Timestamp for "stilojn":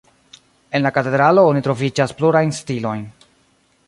2.61-3.05